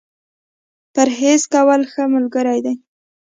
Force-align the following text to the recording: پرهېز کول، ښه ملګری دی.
پرهېز 0.93 1.41
کول، 1.53 1.81
ښه 1.91 2.03
ملګری 2.15 2.59
دی. 2.65 2.73